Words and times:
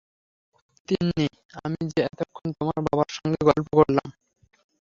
তিন্নি, 0.87 1.27
আমি 1.61 1.81
যে 1.91 1.99
এতক্ষণ 2.03 2.47
তোমার 2.57 2.77
বাবার 2.85 3.09
সঙ্গে 3.17 3.41
গল্প 3.49 3.67
করলাম। 3.73 4.07